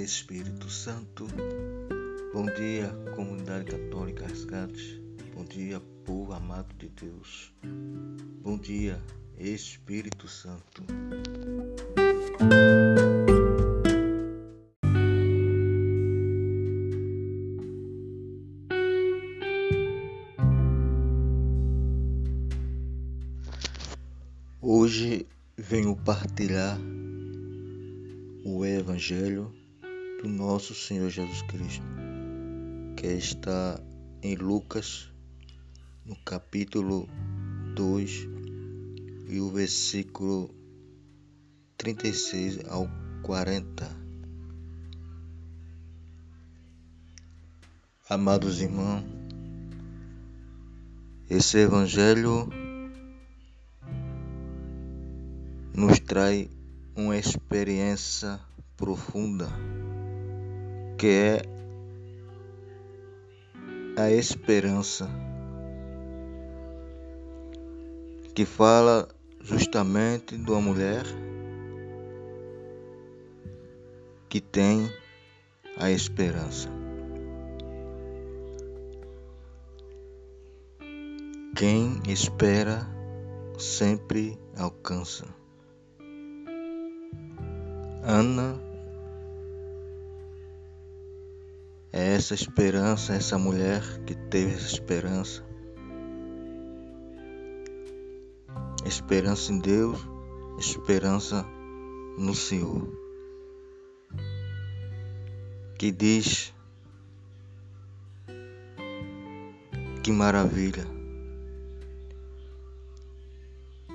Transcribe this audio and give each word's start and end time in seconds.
Espírito 0.00 0.68
Santo. 0.68 1.26
Bom 2.32 2.44
dia, 2.46 2.88
comunidade 3.14 3.70
católica 3.70 4.26
Resgate. 4.26 5.02
Bom 5.34 5.44
dia, 5.44 5.80
povo 6.04 6.32
amado 6.34 6.74
de 6.74 6.88
Deus. 6.88 7.52
Bom 8.42 8.58
dia, 8.58 9.02
Espírito 9.38 10.28
Santo. 10.28 10.84
Hoje 24.60 25.26
venho 25.56 25.96
partilhar 25.96 26.78
o 28.44 28.64
Evangelho 28.64 29.52
do 30.22 30.28
nosso 30.28 30.74
Senhor 30.74 31.10
Jesus 31.10 31.42
Cristo, 31.42 31.84
que 32.96 33.06
está 33.06 33.78
em 34.22 34.34
Lucas, 34.34 35.10
no 36.04 36.16
capítulo 36.16 37.08
2, 37.74 38.28
e 39.28 39.40
o 39.40 39.50
versículo 39.50 40.54
36 41.76 42.60
ao 42.68 42.88
40. 43.22 44.06
Amados 48.08 48.60
irmãos, 48.62 49.04
esse 51.28 51.58
Evangelho 51.58 52.48
nos 55.74 56.00
traz 56.00 56.48
uma 56.94 57.18
experiência 57.18 58.40
profunda 58.76 59.48
que 61.06 61.12
é 61.12 61.40
a 63.96 64.10
esperança 64.10 65.08
que 68.34 68.44
fala 68.44 69.06
justamente 69.40 70.36
de 70.36 70.50
uma 70.50 70.60
mulher 70.60 71.04
que 74.28 74.40
tem 74.40 74.90
a 75.76 75.92
esperança. 75.92 76.68
Quem 81.54 82.02
espera 82.08 82.84
sempre 83.56 84.36
alcança. 84.58 85.24
Ana 88.02 88.65
é 91.96 92.12
essa 92.12 92.34
esperança, 92.34 93.14
essa 93.14 93.38
mulher 93.38 93.80
que 94.04 94.14
teve 94.14 94.52
essa 94.52 94.66
esperança. 94.66 95.42
Esperança 98.84 99.50
em 99.50 99.58
Deus, 99.58 99.98
esperança 100.58 101.42
no 102.18 102.34
Senhor. 102.34 102.86
Que 105.78 105.90
diz 105.90 106.52
que 110.02 110.12
maravilha, 110.12 110.84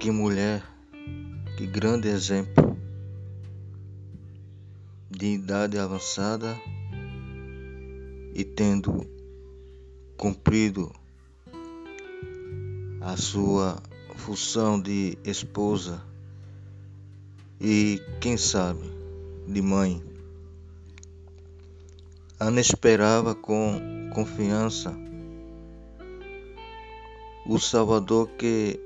que 0.00 0.10
mulher, 0.10 0.62
que 1.58 1.66
grande 1.66 2.08
exemplo 2.08 2.78
de 5.10 5.34
idade 5.34 5.78
avançada 5.78 6.58
e 8.40 8.44
tendo 8.44 9.06
cumprido 10.16 10.90
a 13.02 13.14
sua 13.14 13.76
função 14.16 14.80
de 14.80 15.18
esposa 15.22 16.02
e, 17.60 18.00
quem 18.18 18.38
sabe, 18.38 18.80
de 19.46 19.60
mãe. 19.60 20.02
Ana 22.38 22.62
esperava 22.62 23.34
com 23.34 24.08
confiança 24.14 24.96
o 27.46 27.58
Salvador 27.58 28.26
que 28.38 28.80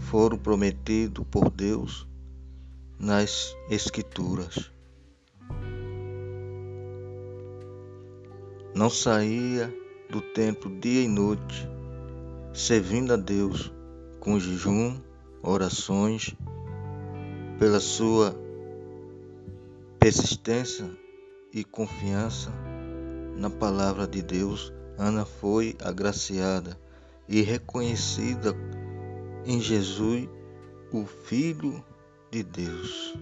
foram 0.00 0.36
prometido 0.36 1.24
por 1.24 1.48
Deus 1.48 2.06
nas 2.98 3.56
Escrituras. 3.70 4.70
Não 8.78 8.88
saía 8.88 9.74
do 10.08 10.20
templo 10.20 10.70
dia 10.78 11.02
e 11.02 11.08
noite, 11.08 11.68
servindo 12.54 13.12
a 13.12 13.16
Deus 13.16 13.72
com 14.20 14.38
jejum, 14.38 15.00
orações, 15.42 16.32
pela 17.58 17.80
sua 17.80 18.36
persistência 19.98 20.88
e 21.52 21.64
confiança 21.64 22.52
na 23.36 23.50
palavra 23.50 24.06
de 24.06 24.22
Deus, 24.22 24.72
Ana 24.96 25.24
foi 25.24 25.76
agraciada 25.82 26.78
e 27.28 27.42
reconhecida 27.42 28.54
em 29.44 29.60
Jesus, 29.60 30.28
o 30.92 31.04
Filho 31.04 31.84
de 32.30 32.44
Deus. 32.44 33.18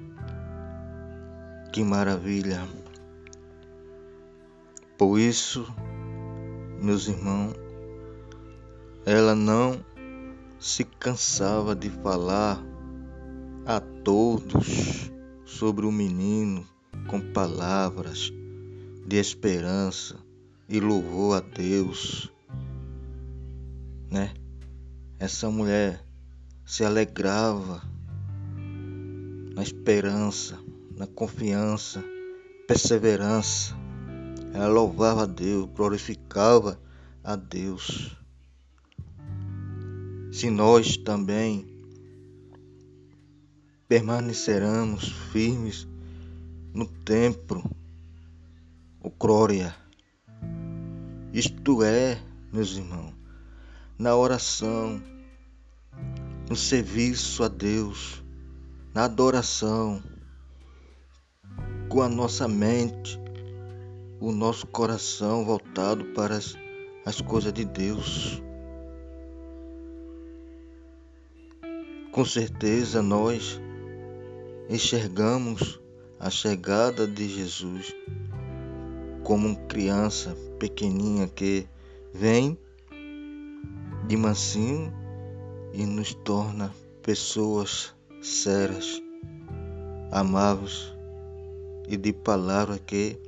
Que 1.72 1.82
maravilha! 1.82 2.85
Por 4.98 5.20
isso, 5.20 5.66
meus 6.80 7.06
irmãos, 7.06 7.52
ela 9.04 9.34
não 9.34 9.84
se 10.58 10.84
cansava 10.84 11.76
de 11.76 11.90
falar 11.90 12.64
a 13.66 13.78
todos 13.78 15.10
sobre 15.44 15.84
o 15.84 15.92
menino 15.92 16.66
com 17.08 17.20
palavras 17.20 18.32
de 19.06 19.16
esperança 19.16 20.16
e 20.66 20.80
louvor 20.80 21.36
a 21.36 21.40
Deus, 21.40 22.32
né? 24.10 24.32
Essa 25.18 25.50
mulher 25.50 26.02
se 26.64 26.86
alegrava 26.86 27.82
na 29.54 29.62
esperança, 29.62 30.58
na 30.96 31.06
confiança, 31.06 32.02
perseverança 32.66 33.76
ela 34.56 34.68
louvava 34.68 35.24
a 35.24 35.26
Deus, 35.26 35.68
glorificava 35.74 36.80
a 37.22 37.36
Deus. 37.36 38.16
Se 40.32 40.48
nós 40.48 40.96
também 40.96 41.66
permanecermos 43.86 45.12
firmes 45.30 45.86
no 46.72 46.86
templo, 46.86 47.70
o 49.02 49.10
glória, 49.10 49.76
isto 51.34 51.82
é, 51.82 52.18
meus 52.50 52.78
irmãos, 52.78 53.12
na 53.98 54.16
oração, 54.16 55.02
no 56.48 56.56
serviço 56.56 57.44
a 57.44 57.48
Deus, 57.48 58.24
na 58.94 59.04
adoração, 59.04 60.02
com 61.90 62.00
a 62.00 62.08
nossa 62.08 62.48
mente 62.48 63.25
o 64.20 64.32
nosso 64.32 64.66
coração 64.66 65.44
voltado 65.44 66.04
para 66.06 66.36
as, 66.36 66.56
as 67.04 67.20
coisas 67.20 67.52
de 67.52 67.64
Deus. 67.64 68.42
Com 72.12 72.24
certeza 72.24 73.02
nós 73.02 73.60
enxergamos 74.70 75.80
a 76.18 76.30
chegada 76.30 77.06
de 77.06 77.28
Jesus 77.28 77.94
como 79.22 79.48
uma 79.48 79.66
criança 79.66 80.34
pequenininha 80.58 81.28
que 81.28 81.68
vem 82.12 82.58
de 84.06 84.16
mansinho 84.16 84.92
e 85.72 85.84
nos 85.84 86.14
torna 86.14 86.72
pessoas 87.02 87.94
sérias, 88.22 89.02
amáveis 90.10 90.94
e 91.86 91.96
de 91.96 92.12
palavra 92.12 92.78
que 92.78 93.20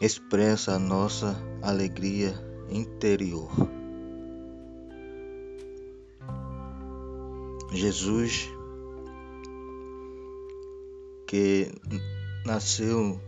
expressa 0.00 0.74
a 0.74 0.78
nossa 0.78 1.36
alegria 1.60 2.32
interior. 2.70 3.50
Jesus 7.72 8.48
que 11.26 11.70
nasceu 12.46 13.20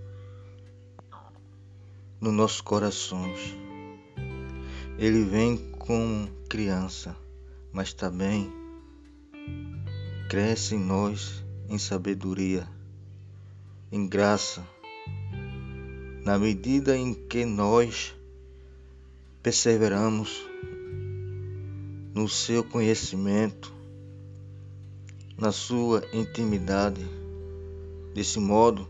nos 2.20 2.32
nossos 2.32 2.60
corações. 2.60 3.54
Ele 4.96 5.24
vem 5.24 5.56
como 5.72 6.28
criança, 6.48 7.16
mas 7.72 7.92
também 7.92 8.50
cresce 10.28 10.76
em 10.76 10.78
nós 10.78 11.44
em 11.68 11.78
sabedoria, 11.78 12.66
em 13.90 14.06
graça, 14.06 14.66
na 16.24 16.38
medida 16.38 16.96
em 16.96 17.14
que 17.14 17.44
nós 17.44 18.14
perseveramos 19.42 20.46
no 22.14 22.28
seu 22.28 22.62
conhecimento, 22.62 23.72
na 25.38 25.50
sua 25.52 26.02
intimidade. 26.12 27.04
Desse 28.14 28.38
modo, 28.40 28.88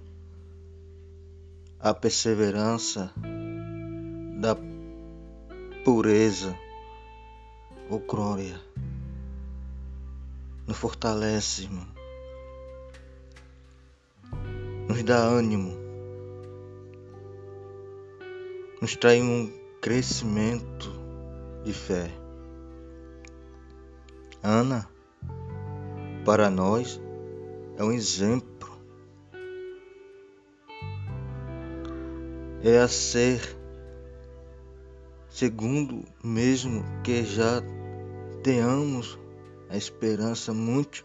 a 1.78 1.94
perseverança 1.94 3.12
da 4.40 4.56
pureza 5.84 6.56
ou 7.88 8.00
glória 8.00 8.58
nos 10.66 10.76
fortalece, 10.76 11.68
nos 14.88 15.02
dá 15.02 15.18
ânimo, 15.18 15.79
nos 18.80 18.96
traz 18.96 19.22
um 19.22 19.52
crescimento 19.80 20.90
de 21.64 21.72
fé. 21.72 22.10
Ana, 24.42 24.88
para 26.24 26.48
nós, 26.48 27.00
é 27.76 27.84
um 27.84 27.92
exemplo. 27.92 28.70
É 32.62 32.78
a 32.78 32.88
ser 32.88 33.40
segundo 35.28 36.04
mesmo 36.22 36.84
que 37.02 37.24
já 37.24 37.62
tenhamos 38.42 39.18
a 39.68 39.76
esperança 39.76 40.52
muito 40.52 41.04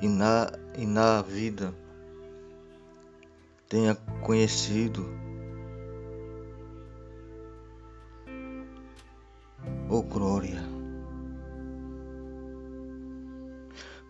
e 0.00 0.08
na, 0.08 0.52
e 0.76 0.86
na 0.86 1.22
vida 1.22 1.74
tenha 3.68 3.94
conhecido. 4.22 5.06
Oh 9.88 10.02
glória. 10.02 10.62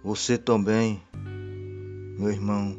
Você 0.03 0.39
também 0.39 1.03
meu 2.19 2.31
irmão 2.31 2.77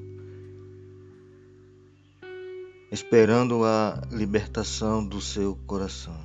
esperando 2.92 3.64
a 3.66 4.02
libertação 4.12 5.06
do 5.06 5.20
seu 5.20 5.56
coração, 5.68 6.18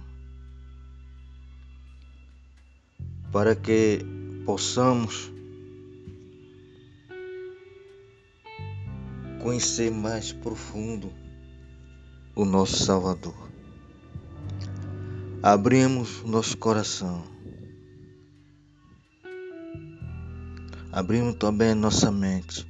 para 3.33 3.55
que 3.55 4.01
possamos 4.47 5.32
conhecer 9.43 9.91
mais 9.91 10.33
profundo 10.33 11.13
o 12.35 12.45
nosso 12.45 12.85
Salvador. 12.85 13.51
Abrimos 15.43 16.23
nosso 16.23 16.57
coração, 16.57 17.25
abrimos 20.93 21.35
também 21.35 21.75
nossa 21.75 22.11
mente, 22.11 22.67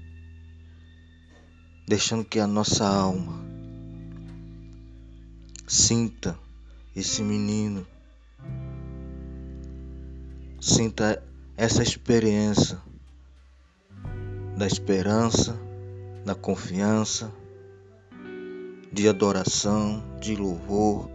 deixando 1.87 2.25
que 2.25 2.41
a 2.41 2.47
nossa 2.47 2.87
alma 2.87 3.43
Sinta 5.73 6.39
esse 6.95 7.23
menino. 7.23 7.87
Sinta 10.61 11.25
essa 11.57 11.83
experiência 11.83 12.79
da 14.59 14.67
esperança, 14.67 15.59
da 16.25 16.35
confiança, 16.35 17.33
de 18.93 19.09
adoração, 19.09 20.03
de 20.21 20.37
louvor. 20.37 21.09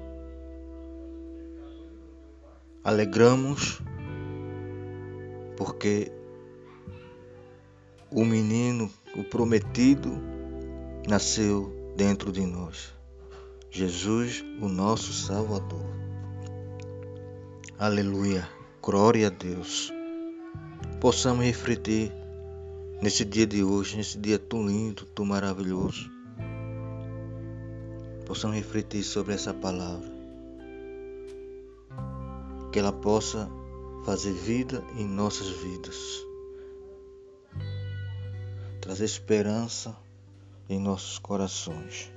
Alegramos 2.83 3.81
porque 5.56 6.12
o 8.12 8.24
menino, 8.24 8.89
o 9.15 9.24
prometido, 9.24 10.12
nasceu 11.07 11.94
dentro 11.95 12.31
de 12.31 12.45
nós. 12.45 12.94
Jesus, 13.69 14.44
o 14.62 14.68
nosso 14.68 15.13
Salvador. 15.13 15.86
Aleluia, 17.77 18.48
glória 18.81 19.27
a 19.27 19.30
Deus. 19.30 19.92
Possamos 21.00 21.45
refletir 21.45 22.12
nesse 23.01 23.23
dia 23.23 23.45
de 23.45 23.63
hoje, 23.63 23.97
nesse 23.97 24.17
dia 24.17 24.39
tão 24.39 24.65
lindo, 24.65 25.05
tão 25.07 25.25
maravilhoso. 25.25 26.09
Possamos 28.25 28.57
refletir 28.57 29.03
sobre 29.03 29.33
essa 29.33 29.53
palavra. 29.53 30.11
Que 32.71 32.79
ela 32.79 32.91
possa 32.91 33.49
fazer 34.03 34.33
vida 34.33 34.83
em 34.97 35.05
nossas 35.05 35.47
vidas. 35.49 35.97
Trazer 38.81 39.05
esperança 39.05 39.95
em 40.69 40.79
nossos 40.79 41.19
corações. 41.19 42.11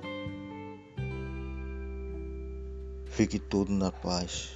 Fique 3.07 3.39
tudo 3.39 3.73
na 3.73 3.93
paz. 3.93 4.51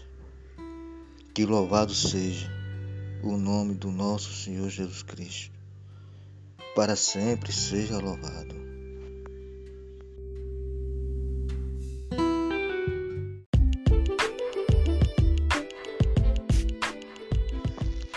Que 1.32 1.44
louvado 1.44 1.94
seja 1.94 2.50
o 3.22 3.37
nome 3.37 3.75
do 3.75 3.90
nosso 3.90 4.32
Senhor 4.32 4.68
Jesus 4.68 5.02
Cristo. 5.02 5.53
Para 6.75 6.97
sempre 6.97 7.52
seja 7.52 7.99
louvado. 7.99 8.54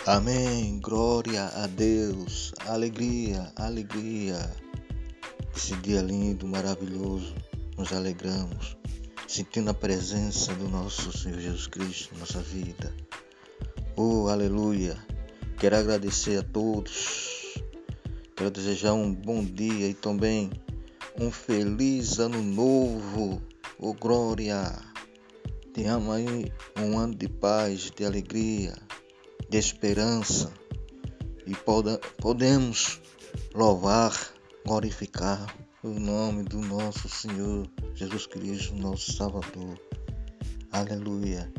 Amém. 0.06 0.80
Glória 0.80 1.46
a 1.48 1.68
Deus. 1.68 2.54
Alegria, 2.66 3.52
alegria. 3.56 4.52
Esse 5.56 5.76
dia 5.78 6.02
lindo, 6.02 6.48
maravilhoso. 6.48 7.36
Nos 7.78 7.94
alegramos 7.94 8.78
sentindo 9.28 9.70
a 9.70 9.74
presença 9.74 10.54
do 10.56 10.70
nosso 10.70 11.16
Senhor 11.16 11.40
Jesus 11.40 11.68
Cristo 11.68 12.16
em 12.16 12.20
nossa 12.20 12.40
vida. 12.40 12.94
Oh, 13.96 14.30
aleluia! 14.30 14.98
Quero 15.60 15.76
agradecer 15.76 16.40
a 16.40 16.44
todos. 16.44 17.37
Quero 18.38 18.52
desejar 18.52 18.94
um 18.94 19.12
bom 19.12 19.44
dia 19.44 19.88
e 19.88 19.96
também 19.96 20.52
um 21.20 21.32
feliz 21.32 22.20
ano 22.20 22.40
novo. 22.40 23.42
Oh, 23.80 23.96
glória! 23.96 24.62
Tenhamos 25.74 26.14
aí 26.14 26.52
um 26.80 27.00
ano 27.00 27.16
de 27.16 27.28
paz, 27.28 27.90
de 27.90 28.06
alegria, 28.06 28.76
de 29.50 29.58
esperança 29.58 30.54
e 31.48 31.54
podemos 32.22 33.02
louvar, 33.56 34.14
glorificar 34.64 35.48
o 35.82 35.90
nome 35.90 36.44
do 36.44 36.60
nosso 36.60 37.10
Senhor 37.10 37.68
Jesus 37.96 38.28
Cristo, 38.28 38.76
nosso 38.76 39.14
Salvador. 39.14 39.82
Aleluia. 40.72 41.52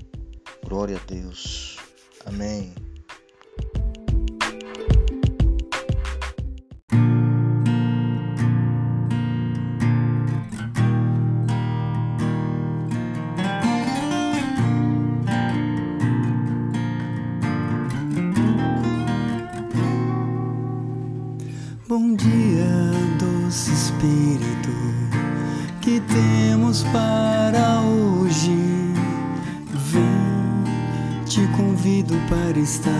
Glória 0.65 0.97
a 0.97 1.05
Deus. 1.13 1.77
Amém. 2.25 2.73
Estar 32.69 32.93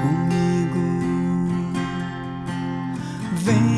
comigo. 0.00 0.80
Vem, 3.34 3.77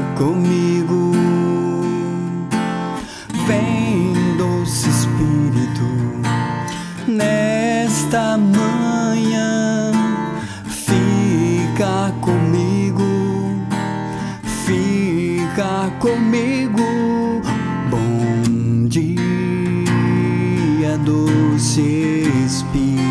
comigo. 0.21 1.11
Vem, 3.47 4.13
doce 4.37 4.87
Espírito, 4.89 5.87
nesta 7.07 8.37
manhã, 8.37 9.91
fica 10.67 12.13
comigo, 12.21 13.03
fica 14.63 15.89
comigo. 15.99 17.41
Bom 17.89 18.87
dia, 18.87 19.17
doce 20.99 22.27
Espírito. 22.45 23.10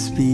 dia, 0.00 0.08
doce 0.08 0.08
Espírito. 0.08 0.29